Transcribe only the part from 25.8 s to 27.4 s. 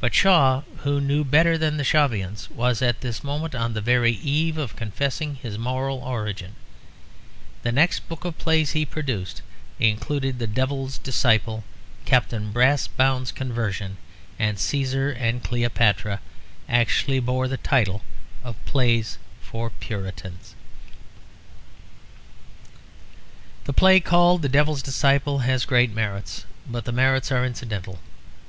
merits, but the merits